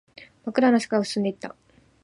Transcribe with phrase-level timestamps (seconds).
[0.45, 1.55] 真っ暗な世界を進んでいった